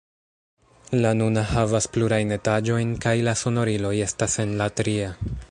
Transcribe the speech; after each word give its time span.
La 1.03 1.11
nuna 1.19 1.43
havas 1.49 1.87
plurajn 1.97 2.33
etaĝojn 2.39 2.97
kaj 3.05 3.15
la 3.29 3.37
sonoriloj 3.45 3.95
estas 4.09 4.41
en 4.47 4.59
la 4.65 4.73
tria. 4.83 5.17